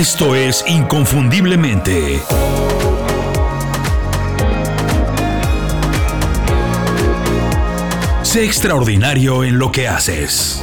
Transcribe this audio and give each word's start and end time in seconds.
Esto 0.00 0.34
es 0.34 0.64
Inconfundiblemente. 0.66 2.22
Sé 8.22 8.46
extraordinario 8.46 9.44
en 9.44 9.58
lo 9.58 9.70
que 9.70 9.88
haces. 9.88 10.62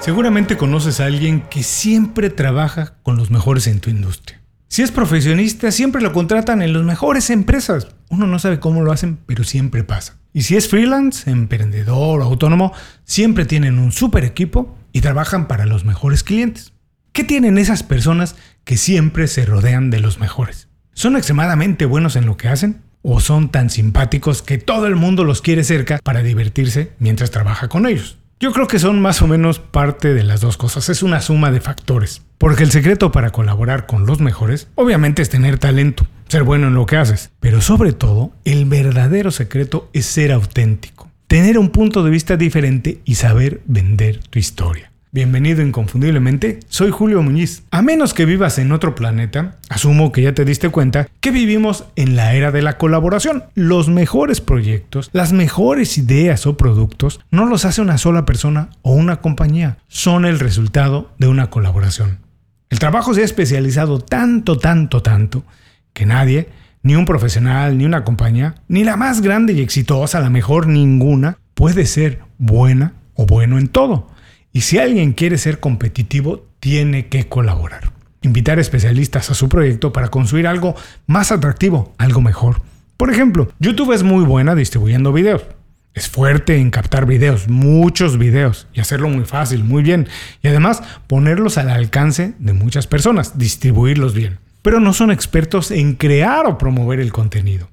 Seguramente 0.00 0.56
conoces 0.56 1.00
a 1.00 1.04
alguien 1.04 1.42
que 1.42 1.62
siempre 1.62 2.30
trabaja 2.30 2.94
con 3.02 3.18
los 3.18 3.30
mejores 3.30 3.66
en 3.66 3.80
tu 3.80 3.90
industria. 3.90 4.40
Si 4.68 4.80
es 4.80 4.90
profesionista, 4.90 5.70
siempre 5.72 6.00
lo 6.00 6.14
contratan 6.14 6.62
en 6.62 6.72
las 6.72 6.84
mejores 6.84 7.28
empresas. 7.28 7.88
Uno 8.08 8.26
no 8.26 8.38
sabe 8.38 8.60
cómo 8.60 8.80
lo 8.80 8.92
hacen, 8.92 9.18
pero 9.26 9.44
siempre 9.44 9.84
pasa. 9.84 10.16
Y 10.32 10.44
si 10.44 10.56
es 10.56 10.70
freelance, 10.70 11.30
emprendedor 11.30 12.22
o 12.22 12.24
autónomo, 12.24 12.72
siempre 13.04 13.44
tienen 13.44 13.78
un 13.78 13.92
super 13.92 14.24
equipo 14.24 14.74
y 14.90 15.02
trabajan 15.02 15.48
para 15.48 15.66
los 15.66 15.84
mejores 15.84 16.24
clientes. 16.24 16.72
¿Qué 17.12 17.24
tienen 17.24 17.58
esas 17.58 17.82
personas 17.82 18.36
que 18.64 18.76
siempre 18.76 19.26
se 19.26 19.44
rodean 19.44 19.90
de 19.90 19.98
los 19.98 20.20
mejores? 20.20 20.68
¿Son 20.92 21.16
extremadamente 21.16 21.84
buenos 21.84 22.14
en 22.14 22.24
lo 22.24 22.36
que 22.36 22.48
hacen? 22.48 22.82
¿O 23.02 23.18
son 23.18 23.48
tan 23.50 23.68
simpáticos 23.68 24.42
que 24.42 24.58
todo 24.58 24.86
el 24.86 24.94
mundo 24.94 25.24
los 25.24 25.42
quiere 25.42 25.64
cerca 25.64 25.98
para 26.04 26.22
divertirse 26.22 26.92
mientras 27.00 27.32
trabaja 27.32 27.68
con 27.68 27.86
ellos? 27.86 28.18
Yo 28.38 28.52
creo 28.52 28.68
que 28.68 28.78
son 28.78 29.02
más 29.02 29.22
o 29.22 29.26
menos 29.26 29.58
parte 29.58 30.14
de 30.14 30.22
las 30.22 30.40
dos 30.40 30.56
cosas, 30.56 30.88
es 30.88 31.02
una 31.02 31.20
suma 31.20 31.50
de 31.50 31.60
factores. 31.60 32.22
Porque 32.38 32.62
el 32.62 32.70
secreto 32.70 33.10
para 33.10 33.30
colaborar 33.30 33.86
con 33.86 34.06
los 34.06 34.20
mejores, 34.20 34.68
obviamente 34.76 35.20
es 35.20 35.30
tener 35.30 35.58
talento, 35.58 36.06
ser 36.28 36.44
bueno 36.44 36.68
en 36.68 36.74
lo 36.74 36.86
que 36.86 36.96
haces, 36.96 37.32
pero 37.40 37.60
sobre 37.60 37.92
todo, 37.92 38.32
el 38.44 38.66
verdadero 38.66 39.32
secreto 39.32 39.90
es 39.92 40.06
ser 40.06 40.30
auténtico, 40.30 41.10
tener 41.26 41.58
un 41.58 41.70
punto 41.70 42.04
de 42.04 42.10
vista 42.10 42.36
diferente 42.36 43.00
y 43.04 43.16
saber 43.16 43.62
vender 43.66 44.20
tu 44.30 44.38
historia. 44.38 44.89
Bienvenido 45.12 45.60
inconfundiblemente, 45.60 46.60
soy 46.68 46.92
Julio 46.92 47.20
Muñiz. 47.20 47.64
A 47.72 47.82
menos 47.82 48.14
que 48.14 48.26
vivas 48.26 48.60
en 48.60 48.70
otro 48.70 48.94
planeta, 48.94 49.58
asumo 49.68 50.12
que 50.12 50.22
ya 50.22 50.34
te 50.34 50.44
diste 50.44 50.68
cuenta 50.68 51.08
que 51.18 51.32
vivimos 51.32 51.84
en 51.96 52.14
la 52.14 52.34
era 52.34 52.52
de 52.52 52.62
la 52.62 52.78
colaboración. 52.78 53.42
Los 53.56 53.88
mejores 53.88 54.40
proyectos, 54.40 55.10
las 55.12 55.32
mejores 55.32 55.98
ideas 55.98 56.46
o 56.46 56.56
productos 56.56 57.18
no 57.32 57.46
los 57.46 57.64
hace 57.64 57.82
una 57.82 57.98
sola 57.98 58.24
persona 58.24 58.70
o 58.82 58.92
una 58.92 59.16
compañía, 59.16 59.78
son 59.88 60.26
el 60.26 60.38
resultado 60.38 61.10
de 61.18 61.26
una 61.26 61.50
colaboración. 61.50 62.20
El 62.68 62.78
trabajo 62.78 63.12
se 63.12 63.22
ha 63.22 63.24
especializado 63.24 63.98
tanto, 63.98 64.58
tanto, 64.58 65.02
tanto, 65.02 65.42
que 65.92 66.06
nadie, 66.06 66.50
ni 66.84 66.94
un 66.94 67.04
profesional, 67.04 67.76
ni 67.76 67.84
una 67.84 68.04
compañía, 68.04 68.54
ni 68.68 68.84
la 68.84 68.96
más 68.96 69.22
grande 69.22 69.54
y 69.54 69.60
exitosa, 69.60 70.20
la 70.20 70.30
mejor 70.30 70.68
ninguna, 70.68 71.36
puede 71.54 71.86
ser 71.86 72.20
buena 72.38 72.92
o 73.14 73.26
bueno 73.26 73.58
en 73.58 73.66
todo. 73.66 74.06
Y 74.52 74.62
si 74.62 74.78
alguien 74.78 75.12
quiere 75.12 75.38
ser 75.38 75.60
competitivo, 75.60 76.46
tiene 76.58 77.06
que 77.06 77.28
colaborar. 77.28 77.92
Invitar 78.22 78.58
especialistas 78.58 79.30
a 79.30 79.34
su 79.34 79.48
proyecto 79.48 79.92
para 79.92 80.08
construir 80.08 80.46
algo 80.46 80.74
más 81.06 81.32
atractivo, 81.32 81.94
algo 81.98 82.20
mejor. 82.20 82.60
Por 82.96 83.10
ejemplo, 83.10 83.50
YouTube 83.60 83.92
es 83.92 84.02
muy 84.02 84.24
buena 84.24 84.54
distribuyendo 84.54 85.12
videos. 85.12 85.44
Es 85.94 86.08
fuerte 86.08 86.56
en 86.56 86.70
captar 86.70 87.06
videos, 87.06 87.48
muchos 87.48 88.18
videos, 88.18 88.68
y 88.72 88.80
hacerlo 88.80 89.08
muy 89.08 89.24
fácil, 89.24 89.64
muy 89.64 89.82
bien. 89.82 90.06
Y 90.42 90.48
además 90.48 90.82
ponerlos 91.06 91.58
al 91.58 91.70
alcance 91.70 92.34
de 92.38 92.52
muchas 92.52 92.86
personas, 92.86 93.38
distribuirlos 93.38 94.14
bien. 94.14 94.38
Pero 94.62 94.80
no 94.80 94.92
son 94.92 95.10
expertos 95.10 95.70
en 95.70 95.94
crear 95.94 96.46
o 96.46 96.58
promover 96.58 97.00
el 97.00 97.12
contenido. 97.12 97.70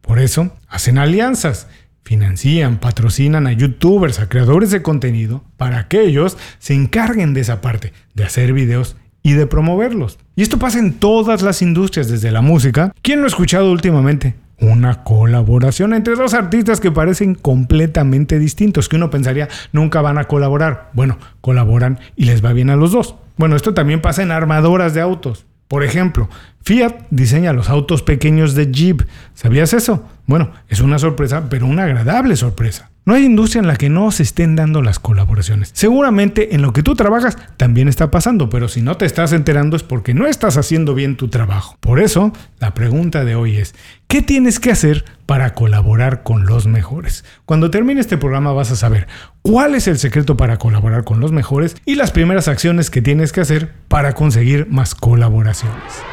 Por 0.00 0.18
eso 0.18 0.56
hacen 0.68 0.98
alianzas 0.98 1.66
financian, 2.04 2.78
patrocinan 2.78 3.46
a 3.46 3.52
youtubers, 3.52 4.20
a 4.20 4.28
creadores 4.28 4.70
de 4.70 4.82
contenido, 4.82 5.44
para 5.56 5.88
que 5.88 6.02
ellos 6.02 6.36
se 6.58 6.74
encarguen 6.74 7.34
de 7.34 7.40
esa 7.40 7.60
parte, 7.60 7.92
de 8.14 8.24
hacer 8.24 8.52
videos 8.52 8.96
y 9.22 9.32
de 9.32 9.46
promoverlos. 9.46 10.18
Y 10.36 10.42
esto 10.42 10.58
pasa 10.58 10.78
en 10.78 10.94
todas 10.94 11.42
las 11.42 11.62
industrias, 11.62 12.08
desde 12.08 12.30
la 12.30 12.40
música. 12.40 12.92
¿Quién 13.02 13.20
lo 13.20 13.24
ha 13.24 13.28
escuchado 13.28 13.70
últimamente? 13.70 14.34
Una 14.60 15.04
colaboración 15.04 15.94
entre 15.94 16.16
dos 16.16 16.34
artistas 16.34 16.80
que 16.80 16.92
parecen 16.92 17.34
completamente 17.34 18.38
distintos, 18.38 18.88
que 18.88 18.96
uno 18.96 19.10
pensaría 19.10 19.48
nunca 19.72 20.02
van 20.02 20.18
a 20.18 20.24
colaborar. 20.24 20.90
Bueno, 20.92 21.18
colaboran 21.40 21.98
y 22.16 22.24
les 22.26 22.44
va 22.44 22.52
bien 22.52 22.70
a 22.70 22.76
los 22.76 22.92
dos. 22.92 23.14
Bueno, 23.36 23.56
esto 23.56 23.72
también 23.72 24.02
pasa 24.02 24.22
en 24.22 24.32
armadoras 24.32 24.92
de 24.92 25.00
autos. 25.00 25.46
Por 25.66 25.84
ejemplo, 25.84 26.28
Fiat 26.62 27.06
diseña 27.10 27.52
los 27.52 27.70
autos 27.70 28.02
pequeños 28.02 28.54
de 28.54 28.72
Jeep. 28.72 29.02
¿Sabías 29.34 29.72
eso? 29.72 30.04
Bueno, 30.30 30.52
es 30.68 30.78
una 30.78 31.00
sorpresa, 31.00 31.48
pero 31.50 31.66
una 31.66 31.82
agradable 31.82 32.36
sorpresa. 32.36 32.92
No 33.04 33.14
hay 33.14 33.24
industria 33.24 33.58
en 33.58 33.66
la 33.66 33.74
que 33.74 33.88
no 33.88 34.12
se 34.12 34.22
estén 34.22 34.54
dando 34.54 34.80
las 34.80 35.00
colaboraciones. 35.00 35.72
Seguramente 35.74 36.54
en 36.54 36.62
lo 36.62 36.72
que 36.72 36.84
tú 36.84 36.94
trabajas 36.94 37.36
también 37.56 37.88
está 37.88 38.12
pasando, 38.12 38.48
pero 38.48 38.68
si 38.68 38.80
no 38.80 38.96
te 38.96 39.06
estás 39.06 39.32
enterando 39.32 39.76
es 39.76 39.82
porque 39.82 40.14
no 40.14 40.28
estás 40.28 40.56
haciendo 40.56 40.94
bien 40.94 41.16
tu 41.16 41.26
trabajo. 41.26 41.76
Por 41.80 41.98
eso, 41.98 42.32
la 42.60 42.74
pregunta 42.74 43.24
de 43.24 43.34
hoy 43.34 43.56
es, 43.56 43.74
¿qué 44.06 44.22
tienes 44.22 44.60
que 44.60 44.70
hacer 44.70 45.04
para 45.26 45.52
colaborar 45.54 46.22
con 46.22 46.46
los 46.46 46.68
mejores? 46.68 47.24
Cuando 47.44 47.72
termine 47.72 48.00
este 48.00 48.16
programa 48.16 48.52
vas 48.52 48.70
a 48.70 48.76
saber 48.76 49.08
cuál 49.42 49.74
es 49.74 49.88
el 49.88 49.98
secreto 49.98 50.36
para 50.36 50.58
colaborar 50.58 51.02
con 51.02 51.18
los 51.18 51.32
mejores 51.32 51.74
y 51.86 51.96
las 51.96 52.12
primeras 52.12 52.46
acciones 52.46 52.88
que 52.88 53.02
tienes 53.02 53.32
que 53.32 53.40
hacer 53.40 53.72
para 53.88 54.12
conseguir 54.12 54.68
más 54.70 54.94
colaboraciones. 54.94 56.04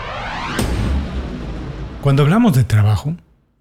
Cuando 2.01 2.23
hablamos 2.23 2.53
de 2.56 2.63
trabajo, 2.63 3.16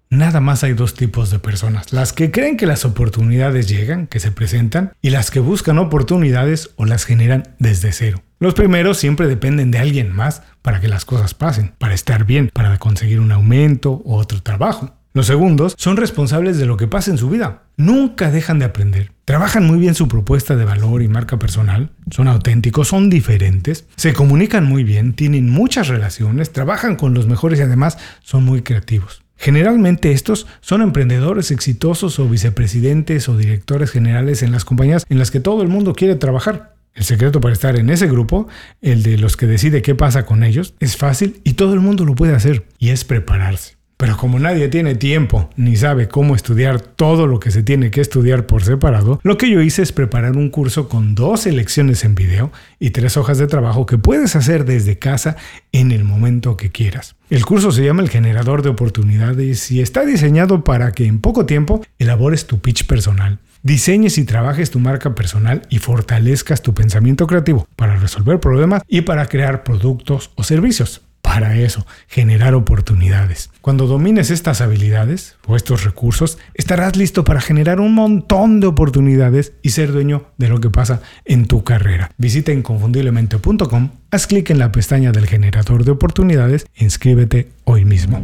Nada 0.09 0.39
más 0.39 0.63
hay 0.63 0.73
dos 0.73 0.93
tipos 0.93 1.31
de 1.31 1.39
personas, 1.39 1.91
las 1.91 2.13
que 2.13 2.31
creen 2.31 2.55
que 2.55 2.65
las 2.65 2.85
oportunidades 2.85 3.67
llegan, 3.67 4.07
que 4.07 4.21
se 4.21 4.31
presentan, 4.31 4.93
y 5.01 5.09
las 5.09 5.31
que 5.31 5.41
buscan 5.41 5.79
oportunidades 5.79 6.71
o 6.77 6.85
las 6.85 7.03
generan 7.03 7.43
desde 7.59 7.91
cero. 7.91 8.23
Los 8.39 8.53
primeros 8.53 8.97
siempre 8.97 9.27
dependen 9.27 9.71
de 9.71 9.79
alguien 9.79 10.15
más 10.15 10.43
para 10.61 10.79
que 10.79 10.87
las 10.87 11.03
cosas 11.03 11.33
pasen, 11.33 11.73
para 11.77 11.93
estar 11.93 12.23
bien, 12.25 12.49
para 12.53 12.77
conseguir 12.77 13.19
un 13.19 13.31
aumento 13.33 14.01
o 14.05 14.15
otro 14.15 14.41
trabajo. 14.41 14.93
Los 15.13 15.25
segundos 15.25 15.73
son 15.77 15.97
responsables 15.97 16.57
de 16.57 16.67
lo 16.67 16.77
que 16.77 16.87
pasa 16.87 17.09
en 17.09 17.17
su 17.17 17.29
vida. 17.29 17.63
Nunca 17.75 18.29
dejan 18.29 18.59
de 18.59 18.65
aprender. 18.65 19.11
Trabajan 19.25 19.65
muy 19.65 19.79
bien 19.79 19.95
su 19.95 20.07
propuesta 20.07 20.55
de 20.55 20.63
valor 20.63 21.01
y 21.01 21.07
marca 21.07 21.39
personal. 21.39 21.89
Son 22.11 22.27
auténticos, 22.27 22.87
son 22.87 23.09
diferentes. 23.09 23.87
Se 23.95 24.13
comunican 24.13 24.65
muy 24.65 24.83
bien, 24.83 25.13
tienen 25.13 25.49
muchas 25.49 25.87
relaciones, 25.87 26.53
trabajan 26.53 26.95
con 26.95 27.15
los 27.15 27.27
mejores 27.27 27.59
y 27.59 27.63
además 27.63 27.97
son 28.21 28.45
muy 28.45 28.61
creativos. 28.61 29.23
Generalmente 29.37 30.11
estos 30.11 30.47
son 30.61 30.81
emprendedores 30.81 31.51
exitosos 31.51 32.19
o 32.19 32.27
vicepresidentes 32.27 33.29
o 33.29 33.37
directores 33.37 33.91
generales 33.91 34.43
en 34.43 34.51
las 34.51 34.65
compañías 34.65 35.05
en 35.09 35.19
las 35.19 35.31
que 35.31 35.39
todo 35.39 35.61
el 35.61 35.67
mundo 35.67 35.93
quiere 35.93 36.15
trabajar. 36.15 36.75
El 36.93 37.03
secreto 37.03 37.39
para 37.39 37.53
estar 37.53 37.77
en 37.77 37.91
ese 37.91 38.07
grupo, 38.07 38.47
el 38.81 39.03
de 39.03 39.19
los 39.19 39.37
que 39.37 39.45
decide 39.45 39.83
qué 39.83 39.93
pasa 39.93 40.25
con 40.25 40.43
ellos, 40.43 40.73
es 40.79 40.97
fácil 40.97 41.41
y 41.43 41.53
todo 41.53 41.75
el 41.75 41.79
mundo 41.79 42.05
lo 42.05 42.15
puede 42.15 42.33
hacer, 42.33 42.65
y 42.79 42.89
es 42.89 43.05
prepararse. 43.05 43.76
Pero 43.97 44.15
como 44.15 44.37
nadie 44.37 44.67
tiene 44.67 44.93
tiempo 44.93 45.49
ni 45.55 45.75
sabe 45.75 46.07
cómo 46.07 46.35
estudiar 46.35 46.79
todo 46.79 47.25
lo 47.25 47.39
que 47.39 47.49
se 47.49 47.63
tiene 47.63 47.89
que 47.89 47.99
estudiar 47.99 48.45
por 48.45 48.63
separado, 48.63 49.19
lo 49.23 49.37
que 49.37 49.49
yo 49.49 49.59
hice 49.59 49.81
es 49.81 49.91
preparar 49.91 50.37
un 50.37 50.51
curso 50.51 50.87
con 50.87 51.15
dos 51.15 51.47
lecciones 51.47 52.05
en 52.05 52.13
video 52.13 52.51
y 52.79 52.91
tres 52.91 53.17
hojas 53.17 53.39
de 53.39 53.47
trabajo 53.47 53.87
que 53.87 53.97
puedes 53.97 54.35
hacer 54.35 54.65
desde 54.65 54.99
casa 54.99 55.35
en 55.71 55.91
el 55.91 56.03
momento 56.03 56.57
que 56.57 56.71
quieras. 56.71 57.15
El 57.31 57.43
curso 57.43 57.71
se 57.71 57.83
llama 57.83 58.03
El 58.03 58.09
generador 58.09 58.61
de 58.61 58.69
oportunidades 58.69 59.71
y 59.71 59.81
está 59.81 60.05
diseñado 60.05 60.63
para 60.63 60.91
que 60.91 61.07
en 61.07 61.19
poco 61.19 61.47
tiempo 61.47 61.83
elabores 61.97 62.45
tu 62.45 62.59
pitch 62.59 62.85
personal, 62.85 63.39
diseñes 63.63 64.19
y 64.19 64.25
trabajes 64.25 64.69
tu 64.69 64.79
marca 64.79 65.15
personal 65.15 65.63
y 65.69 65.79
fortalezcas 65.79 66.61
tu 66.61 66.75
pensamiento 66.75 67.25
creativo 67.25 67.67
para 67.75 67.97
resolver 67.97 68.39
problemas 68.39 68.83
y 68.87 69.01
para 69.01 69.25
crear 69.25 69.63
productos 69.63 70.29
o 70.35 70.43
servicios 70.43 71.01
para 71.21 71.55
eso, 71.57 71.85
generar 72.07 72.55
oportunidades. 72.55 73.49
Cuando 73.61 73.85
domines 73.85 74.31
estas 74.31 74.61
habilidades 74.61 75.35
o 75.45 75.55
estos 75.55 75.83
recursos, 75.83 76.37
estarás 76.53 76.95
listo 76.95 77.23
para 77.23 77.41
generar 77.41 77.79
un 77.79 77.93
montón 77.93 78.59
de 78.59 78.67
oportunidades 78.67 79.53
y 79.61 79.71
ser 79.71 79.91
dueño 79.91 80.25
de 80.37 80.49
lo 80.49 80.59
que 80.59 80.69
pasa 80.69 81.01
en 81.25 81.45
tu 81.45 81.63
carrera. 81.63 82.11
Visita 82.17 82.51
inconfundiblemente.com, 82.53 83.89
haz 84.09 84.27
clic 84.27 84.49
en 84.49 84.59
la 84.59 84.71
pestaña 84.71 85.11
del 85.11 85.27
generador 85.27 85.83
de 85.83 85.91
oportunidades 85.91 86.65
e 86.75 86.85
inscríbete 86.85 87.49
hoy 87.65 87.85
mismo. 87.85 88.21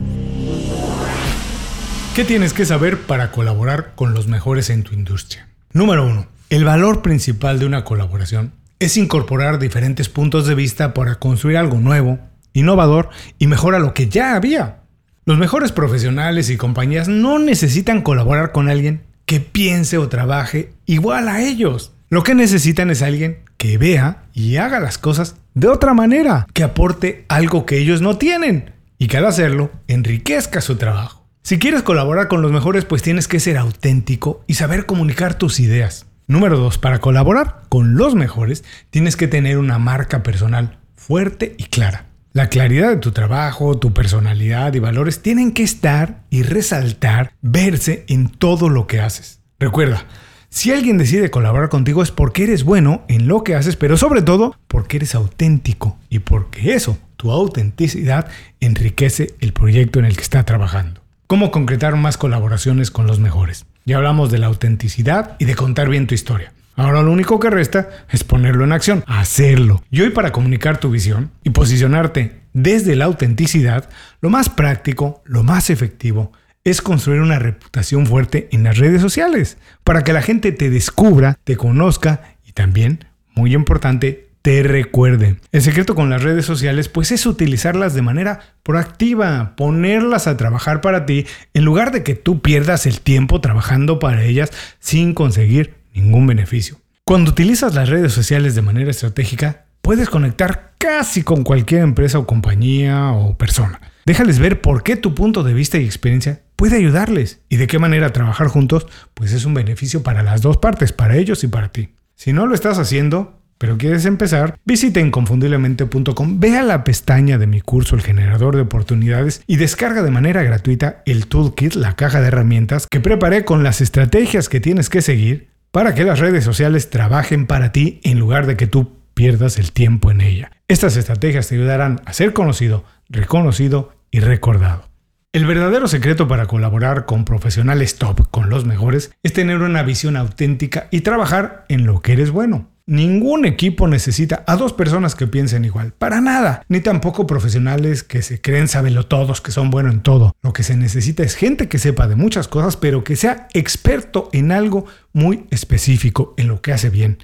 ¿Qué 2.16 2.24
tienes 2.24 2.54
que 2.54 2.66
saber 2.66 3.00
para 3.02 3.32
colaborar 3.32 3.94
con 3.96 4.14
los 4.14 4.28
mejores 4.28 4.70
en 4.70 4.84
tu 4.84 4.94
industria? 4.94 5.48
Número 5.72 6.06
1. 6.06 6.28
El 6.52 6.64
valor 6.64 7.02
principal 7.02 7.58
de 7.58 7.66
una 7.66 7.84
colaboración 7.84 8.54
es 8.80 8.98
incorporar 8.98 9.60
diferentes 9.60 10.10
puntos 10.10 10.46
de 10.46 10.56
vista 10.56 10.94
para 10.94 11.16
construir 11.16 11.58
algo 11.58 11.80
nuevo, 11.80 12.20
innovador 12.54 13.10
y 13.40 13.48
mejora 13.48 13.80
lo 13.80 13.94
que 13.94 14.08
ya 14.08 14.36
había. 14.36 14.80
Los 15.26 15.38
mejores 15.38 15.72
profesionales 15.72 16.50
y 16.50 16.58
compañías 16.58 17.08
no 17.08 17.40
necesitan 17.40 18.02
colaborar 18.02 18.52
con 18.52 18.70
alguien 18.70 19.04
que 19.26 19.40
piense 19.40 19.98
o 19.98 20.10
trabaje 20.10 20.74
igual 20.86 21.30
a 21.30 21.42
ellos. 21.42 21.94
Lo 22.10 22.24
que 22.24 22.36
necesitan 22.36 22.92
es 22.92 23.02
alguien 23.02 23.40
que 23.58 23.78
vea 23.78 24.26
y 24.34 24.58
haga 24.58 24.80
las 24.80 24.98
cosas 24.98 25.38
de 25.54 25.68
otra 25.68 25.94
manera, 25.94 26.48
que 26.54 26.64
aporte 26.64 27.26
algo 27.30 27.66
que 27.66 27.78
ellos 27.78 28.02
no 28.02 28.18
tienen 28.18 28.74
y 28.98 29.08
que 29.08 29.18
al 29.18 29.26
hacerlo 29.26 29.72
enriquezca 29.88 30.62
su 30.62 30.76
trabajo. 30.76 31.26
Si 31.42 31.60
quieres 31.60 31.84
colaborar 31.84 32.28
con 32.28 32.42
los 32.42 32.52
mejores, 32.52 32.86
pues 32.86 33.02
tienes 33.02 33.28
que 33.28 33.40
ser 33.40 33.58
auténtico 33.58 34.44
y 34.48 34.56
saber 34.56 34.86
comunicar 34.86 35.38
tus 35.38 35.60
ideas. 35.60 36.06
Número 36.28 36.58
2. 36.58 36.78
Para 36.78 37.00
colaborar 37.00 37.62
con 37.70 37.96
los 37.96 38.16
mejores, 38.16 38.64
tienes 38.90 39.18
que 39.18 39.28
tener 39.28 39.58
una 39.58 39.78
marca 39.78 40.24
personal 40.24 40.80
fuerte 40.96 41.56
y 41.58 41.66
clara. 41.66 42.13
La 42.36 42.50
claridad 42.50 42.90
de 42.90 42.98
tu 42.98 43.12
trabajo, 43.12 43.78
tu 43.78 43.94
personalidad 43.94 44.74
y 44.74 44.80
valores 44.80 45.22
tienen 45.22 45.52
que 45.52 45.62
estar 45.62 46.24
y 46.32 46.42
resaltar, 46.42 47.34
verse 47.44 48.06
en 48.08 48.28
todo 48.28 48.70
lo 48.70 48.88
que 48.88 49.00
haces. 49.00 49.40
Recuerda, 49.60 50.08
si 50.50 50.72
alguien 50.72 50.98
decide 50.98 51.30
colaborar 51.30 51.70
contigo 51.70 52.02
es 52.02 52.10
porque 52.10 52.46
eres 52.46 52.64
bueno 52.64 53.04
en 53.08 53.28
lo 53.28 53.44
que 53.44 53.54
haces, 53.54 53.76
pero 53.76 53.98
sobre 53.98 54.24
todo 54.24 54.56
porque 54.68 54.98
eres 54.98 55.14
auténtico 55.14 56.00
y 56.10 56.20
porque 56.20 56.74
eso, 56.74 56.98
tu 57.18 57.30
autenticidad, 57.30 58.28
enriquece 58.60 59.36
el 59.40 59.54
proyecto 59.54 60.00
en 60.00 60.06
el 60.06 60.16
que 60.16 60.24
está 60.24 60.44
trabajando. 60.44 61.02
¿Cómo 61.28 61.52
concretar 61.52 61.96
más 61.98 62.18
colaboraciones 62.18 62.90
con 62.90 63.06
los 63.06 63.20
mejores? 63.20 63.68
Ya 63.86 63.98
hablamos 63.98 64.32
de 64.32 64.40
la 64.40 64.48
autenticidad 64.48 65.36
y 65.38 65.46
de 65.46 65.54
contar 65.54 65.88
bien 65.88 66.08
tu 66.08 66.16
historia. 66.16 66.52
Ahora 66.76 67.04
lo 67.04 67.12
único 67.12 67.40
que 67.40 67.50
resta 67.50 67.90
es 68.10 68.24
ponerlo 68.24 68.64
en 68.64 68.72
acción, 68.72 69.04
hacerlo. 69.06 69.84
Y 69.92 70.02
hoy 70.02 70.10
para 70.10 70.32
comunicar 70.32 70.80
tu 70.80 70.90
visión 70.90 71.32
y 71.44 71.52
posicionarte 71.52 72.42
desde 72.54 72.96
la 72.96 73.06
autenticidad, 73.06 73.90
lo 74.22 74.30
más 74.30 74.50
práctico, 74.50 75.22
lo 75.26 75.44
más 75.44 75.70
efectivo, 75.70 76.32
es 76.64 76.82
construir 76.82 77.22
una 77.22 77.40
reputación 77.40 78.06
fuerte 78.08 78.48
en 78.52 78.64
las 78.64 78.78
redes 78.78 79.02
sociales, 79.02 79.58
para 79.84 80.04
que 80.04 80.14
la 80.14 80.22
gente 80.22 80.52
te 80.52 80.70
descubra, 80.70 81.38
te 81.44 81.58
conozca 81.58 82.38
y 82.46 82.54
también, 82.54 83.06
muy 83.36 83.54
importante, 83.54 84.30
te 84.42 84.62
recuerde. 84.64 85.38
El 85.52 85.62
secreto 85.62 85.96
con 85.96 86.10
las 86.10 86.22
redes 86.22 86.46
sociales 86.46 86.90
pues 86.90 87.12
es 87.12 87.26
utilizarlas 87.26 87.94
de 87.94 88.02
manera 88.02 88.40
proactiva, 88.64 89.56
ponerlas 89.56 90.28
a 90.28 90.38
trabajar 90.38 90.82
para 90.82 91.06
ti, 91.06 91.26
en 91.54 91.66
lugar 91.66 91.92
de 91.92 92.04
que 92.04 92.16
tú 92.16 92.42
pierdas 92.42 92.86
el 92.86 93.00
tiempo 93.00 93.42
trabajando 93.42 94.00
para 94.00 94.24
ellas 94.24 94.52
sin 94.80 95.14
conseguir 95.14 95.83
ningún 95.94 96.28
beneficio. 96.28 96.78
Cuando 97.06 97.32
utilizas 97.32 97.76
las 97.76 97.90
redes 97.90 98.14
sociales 98.14 98.56
de 98.56 98.62
manera 98.62 98.92
estratégica, 98.92 99.66
puedes 99.82 100.10
conectar 100.10 100.74
casi 100.78 101.24
con 101.24 101.44
cualquier 101.44 101.82
empresa 101.82 102.20
o 102.20 102.26
compañía 102.26 103.12
o 103.12 103.38
persona. 103.38 103.82
Déjales 104.06 104.40
ver 104.40 104.62
por 104.62 104.84
qué 104.84 104.96
tu 104.96 105.16
punto 105.16 105.44
de 105.44 105.54
vista 105.54 105.78
y 105.78 105.86
experiencia 105.86 106.42
puede 106.56 106.78
ayudarles 106.78 107.42
y 107.50 107.58
de 107.58 107.68
qué 107.68 107.80
manera 107.80 108.12
trabajar 108.12 108.48
juntos, 108.48 108.88
pues 109.14 109.32
es 109.32 109.46
un 109.46 109.54
beneficio 109.54 110.04
para 110.04 110.24
las 110.24 110.42
dos 110.42 110.58
partes, 110.58 110.92
para 110.92 111.18
ellos 111.18 111.44
y 111.44 111.48
para 111.48 111.70
ti. 111.70 111.90
Si 112.16 112.34
no 112.34 112.46
lo 112.46 112.56
estás 112.56 112.80
haciendo, 112.80 113.40
pero 113.58 113.78
quieres 113.78 114.06
empezar, 114.06 114.60
visita 114.66 115.00
inconfundiblemente.com, 115.00 116.40
ve 116.40 116.58
a 116.58 116.64
la 116.64 116.84
pestaña 116.84 117.38
de 117.38 117.48
mi 117.48 117.62
curso 117.62 117.96
El 117.96 118.02
generador 118.02 118.56
de 118.56 118.64
oportunidades 118.64 119.42
y 119.48 119.56
descarga 119.56 120.04
de 120.04 120.12
manera 120.12 120.44
gratuita 120.44 121.02
el 121.06 121.28
toolkit, 121.28 121.76
la 121.76 121.96
caja 121.96 122.20
de 122.20 122.28
herramientas 122.28 122.88
que 122.88 123.00
preparé 123.00 123.46
con 123.46 123.64
las 123.64 123.80
estrategias 123.80 124.50
que 124.50 124.60
tienes 124.60 124.90
que 124.90 125.02
seguir 125.02 125.53
para 125.74 125.96
que 125.96 126.04
las 126.04 126.20
redes 126.20 126.44
sociales 126.44 126.92
trabajen 126.92 127.48
para 127.48 127.72
ti 127.72 128.00
en 128.04 128.20
lugar 128.20 128.46
de 128.46 128.56
que 128.56 128.68
tú 128.68 128.92
pierdas 129.16 129.58
el 129.58 129.72
tiempo 129.72 130.12
en 130.12 130.22
ella. 130.22 130.52
Estas 130.68 130.98
estrategias 130.98 131.48
te 131.48 131.56
ayudarán 131.56 132.00
a 132.06 132.14
ser 132.14 132.32
conocido, 132.32 132.84
reconocido 133.10 133.92
y 134.12 134.20
recordado. 134.20 134.88
El 135.32 135.48
verdadero 135.48 135.88
secreto 135.88 136.28
para 136.28 136.46
colaborar 136.46 137.06
con 137.06 137.26
profesionales 137.26 137.96
top, 137.96 138.30
con 138.30 138.52
los 138.52 138.66
mejores, 138.66 139.16
es 139.24 139.34
tener 139.34 139.64
una 139.64 139.82
visión 139.82 140.16
auténtica 140.16 140.90
y 140.92 141.02
trabajar 141.02 141.66
en 141.70 141.88
lo 141.88 142.02
que 142.02 142.14
eres 142.14 142.30
bueno. 142.30 142.70
Ningún 142.86 143.46
equipo 143.46 143.88
necesita 143.88 144.44
a 144.46 144.58
dos 144.58 144.74
personas 144.74 145.16
que 145.16 145.26
piensen 145.26 145.64
igual, 145.64 145.94
para 145.94 146.20
nada, 146.20 146.66
ni 146.68 146.82
tampoco 146.82 147.26
profesionales 147.26 148.04
que 148.04 148.22
se 148.22 148.42
creen 148.42 148.68
todos, 149.08 149.40
que 149.40 149.52
son 149.52 149.70
buenos 149.70 149.94
en 149.94 150.02
todo. 150.02 150.36
Lo 150.42 150.52
que 150.52 150.64
se 150.64 150.76
necesita 150.76 151.24
es 151.24 151.36
gente 151.36 151.70
que 151.70 151.80
sepa 151.80 152.10
de 152.10 152.18
muchas 152.18 152.50
cosas, 152.50 152.76
pero 152.76 153.06
que 153.06 153.16
sea 153.16 153.48
experto 153.54 154.30
en 154.34 154.52
algo 154.52 154.86
muy 155.14 155.46
específico, 155.50 156.34
en 156.36 156.50
lo 156.50 156.62
que 156.62 156.74
hace 156.74 156.90
bien. 156.90 157.20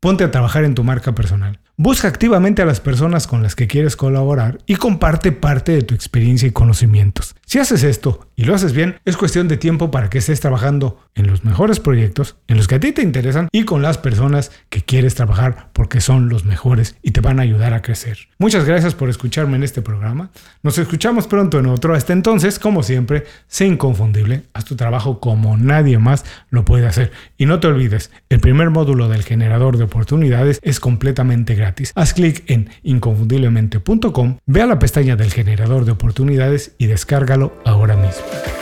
Ponte 0.00 0.24
a 0.24 0.30
trabajar 0.30 0.64
en 0.64 0.74
tu 0.74 0.82
marca 0.82 1.14
personal. 1.14 1.60
Busca 1.78 2.06
activamente 2.06 2.60
a 2.60 2.66
las 2.66 2.80
personas 2.80 3.26
con 3.26 3.42
las 3.42 3.56
que 3.56 3.66
quieres 3.66 3.96
colaborar 3.96 4.58
y 4.66 4.76
comparte 4.76 5.32
parte 5.32 5.72
de 5.72 5.82
tu 5.82 5.94
experiencia 5.94 6.46
y 6.46 6.52
conocimientos. 6.52 7.34
Si 7.46 7.58
haces 7.58 7.82
esto 7.82 8.28
y 8.36 8.44
lo 8.44 8.54
haces 8.54 8.74
bien, 8.74 8.96
es 9.06 9.16
cuestión 9.16 9.48
de 9.48 9.56
tiempo 9.56 9.90
para 9.90 10.10
que 10.10 10.18
estés 10.18 10.40
trabajando 10.40 11.00
en 11.14 11.26
los 11.26 11.44
mejores 11.44 11.80
proyectos, 11.80 12.36
en 12.46 12.58
los 12.58 12.68
que 12.68 12.74
a 12.74 12.80
ti 12.80 12.92
te 12.92 13.02
interesan 13.02 13.48
y 13.52 13.64
con 13.64 13.80
las 13.80 13.96
personas 13.96 14.52
que 14.68 14.82
quieres 14.82 15.14
trabajar 15.14 15.70
porque 15.72 16.02
son 16.02 16.28
los 16.28 16.44
mejores 16.44 16.96
y 17.02 17.12
te 17.12 17.22
van 17.22 17.38
a 17.38 17.42
ayudar 17.42 17.72
a 17.72 17.82
crecer. 17.82 18.18
Muchas 18.38 18.66
gracias 18.66 18.94
por 18.94 19.08
escucharme 19.08 19.56
en 19.56 19.62
este 19.62 19.80
programa. 19.80 20.30
Nos 20.62 20.76
escuchamos 20.76 21.26
pronto 21.26 21.58
en 21.58 21.66
otro. 21.66 21.94
Hasta 21.94 22.12
entonces, 22.12 22.58
como 22.58 22.82
siempre, 22.82 23.24
sé 23.48 23.66
inconfundible. 23.66 24.44
Haz 24.52 24.66
tu 24.66 24.76
trabajo 24.76 25.20
como 25.20 25.56
nadie 25.56 25.98
más 25.98 26.24
lo 26.50 26.64
puede 26.64 26.86
hacer. 26.86 27.12
Y 27.38 27.46
no 27.46 27.60
te 27.60 27.66
olvides, 27.66 28.10
el 28.28 28.40
primer 28.40 28.70
módulo 28.70 29.08
del 29.08 29.24
generador 29.24 29.78
de 29.78 29.84
oportunidades 29.84 30.58
es 30.62 30.80
completamente 30.80 31.54
gratis. 31.62 31.92
Haz 31.94 32.12
clic 32.12 32.44
en 32.48 32.68
inconfundiblemente.com, 32.82 34.38
ve 34.46 34.62
a 34.62 34.66
la 34.66 34.78
pestaña 34.78 35.16
del 35.16 35.32
generador 35.32 35.84
de 35.84 35.92
oportunidades 35.92 36.74
y 36.78 36.86
descárgalo 36.86 37.52
ahora 37.64 37.96
mismo. 37.96 38.61